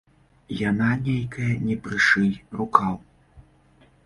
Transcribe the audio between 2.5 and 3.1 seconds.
рукаў.